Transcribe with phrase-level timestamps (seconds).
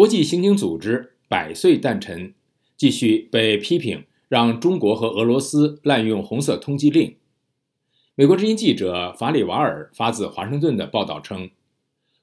[0.00, 2.32] 国际刑警组织百岁诞辰，
[2.74, 7.16] 继续被批评让中国和俄罗斯滥用红色通缉令。
[8.14, 11.50] 美国之音记者法里瓦尔发自华盛顿的报道称，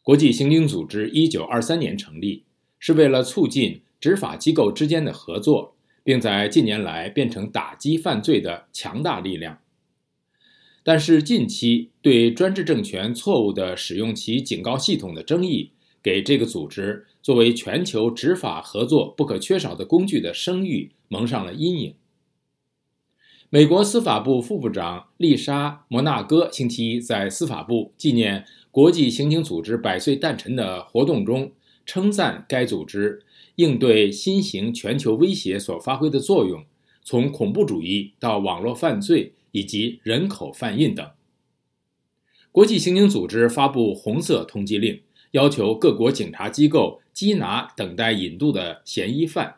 [0.02, 2.46] 国际刑警组织1923年成立，
[2.80, 9.60] 是为了促进执法机构之间的合作，并在近年来变成打击犯罪的强大力量。
[10.82, 15.74] 但是，近期对专制政权错误地使用其警告系统的争议，
[16.08, 21.96] 给这个组织作为全球执法合作不可缺少的工具的声誉蒙上了阴影。
[23.50, 31.52] 美国司法部副部长丽莎·摩纳哥星期一在司法部纪念国际刑警组织百岁诞辰的活动中，
[31.86, 33.24] 称赞该组织
[33.56, 36.64] 应对新型全球威胁所发挥的作用，
[37.04, 39.34] 从恐怖主义到网络犯罪。
[39.54, 41.10] 以及人口贩运等。
[42.52, 49.56] 国际刑警组织发布红色通缉令，要求各国警察机构缉拿等待引渡的嫌疑犯。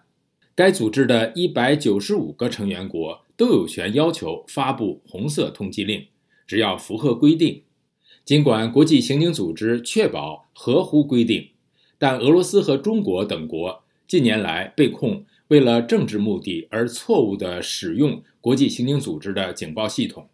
[0.55, 6.08] 该组织的一百九十五个成员国都有权要求发布红色通缉令，
[6.45, 7.64] 只要符合规定。
[8.25, 11.50] 尽管国际刑警组织确保合乎规定，
[11.97, 15.25] 但俄罗斯和中国等国近年来被控。
[15.50, 20.30] 为了政治目的而错误地使用国际刑警组织的警报系统。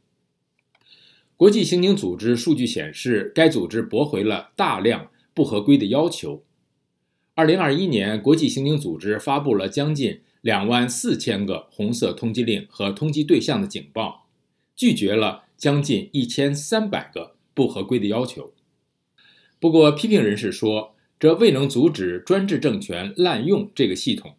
[1.37, 6.43] 国际刑警组织数据显示，该组织驳回了大量不合规的要求。
[7.35, 14.27] 二零二一年，国际刑警组织发布了将近两万四千个红色通缉令和通缉对象的警报，
[14.75, 18.53] 拒绝了将近一千三百个不合规的要求。
[19.59, 24.35] 不过，批评人士说，这未能阻止专制政权滥用这个系统。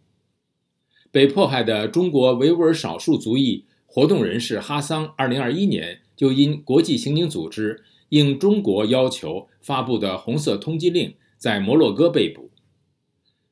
[1.11, 12.51] 被迫害的中国维吾尔少数族裔活动人士哈桑，二零二一年就因国际刑警组织应中国要求发布的红色通缉令，在摩洛哥被捕。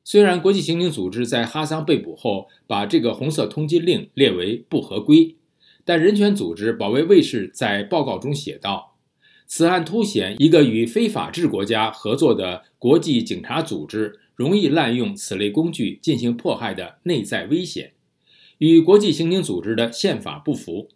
[0.03, 5.35] 虽然国际刑警组织在哈桑被捕后把这个红色通缉令列为不合规，
[5.83, 8.95] 但人权组织保卫卫士在报告中写道
[9.45, 17.93] ：“此案凸显一个与非法制国家合作的国际警察组织。”容易滥用此类工具进行迫害的内在危险，
[18.57, 20.89] 与国际刑警组织的宪法不符。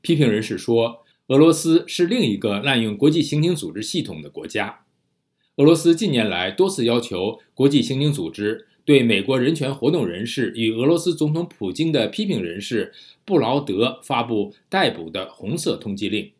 [0.00, 4.82] 批评人士说，俄罗斯是另一个滥用国际刑警组织系统的国家。
[5.56, 12.92] 俄罗斯近年来多次要求国际刑警组织对美国人权活动人士与俄罗斯总统普京的批评人士
[13.24, 16.30] 布劳德发布逮捕的红色通缉令。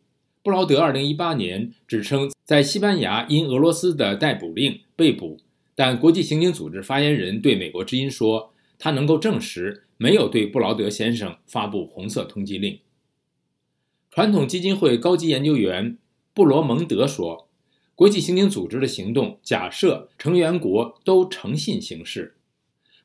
[0.41, 5.37] 布劳德2018年指称，在西班牙因俄罗斯的逮捕令被捕。
[5.75, 12.79] 但国际刑警组织发言人对美国之音说，他能够证实没有对布劳德先生发布红色通缉令。
[14.17, 15.95] 传统基金会高级研究员
[16.33, 17.47] 布罗蒙德说，
[17.93, 22.35] 国际刑警组织的行动假设成员国都诚信行事。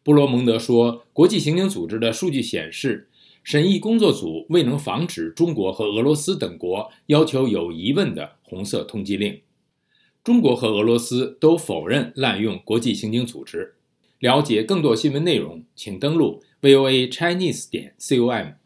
[0.03, 3.11] 布罗蒙德说，国际刑警组织的数据显示，
[3.43, 9.39] 审议工作组未能防止中国和俄罗斯等国要求有疑问的红色通缉令。
[10.25, 13.75] 中国和俄罗斯都否认滥用国际刑警组织。
[14.19, 18.62] 了解更多新闻内容，请登录 voa chinese 点 com。